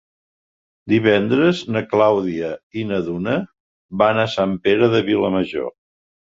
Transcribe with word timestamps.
Divendres 0.93 1.61
na 1.75 1.83
Clàudia 1.91 2.49
i 2.83 2.87
na 2.93 3.01
Duna 3.11 3.37
van 4.05 4.25
a 4.25 4.29
Sant 4.39 4.59
Pere 4.67 4.93
de 4.99 5.07
Vilamajor. 5.15 5.73